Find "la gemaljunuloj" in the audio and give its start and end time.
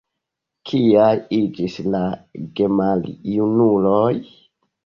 1.97-4.13